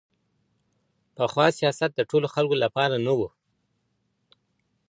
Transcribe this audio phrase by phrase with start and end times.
[1.15, 3.21] پخوا سياست د ټولو خلګو لپاره نه و.